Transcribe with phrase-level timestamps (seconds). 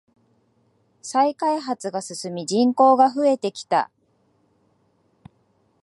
[1.03, 3.91] 再開発が進み人口が増えてきた。